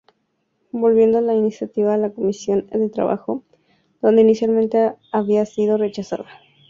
Volviendo 0.71 1.21
la 1.21 1.35
iniciativa 1.35 1.93
a 1.93 1.97
la 1.97 2.09
comisión 2.11 2.65
de 2.71 2.89
Trabajo, 2.89 3.43
donde 4.01 4.23
inicialmente 4.23 4.95
había 5.11 5.45
sido 5.45 5.77
rechazada. 5.77 6.25